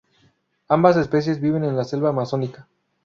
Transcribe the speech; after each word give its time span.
Ambas 0.67 0.97
especies 0.97 1.39
viven 1.39 1.63
en 1.63 1.77
la 1.77 1.83
selva 1.83 2.09
amazónica. 2.09 2.67